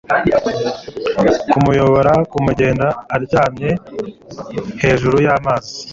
kumuyobora, 1.51 2.13
kumugenda 2.31 2.87
aryamye 3.15 3.69
hejuru 4.81 5.15
y'amazi 5.25 5.75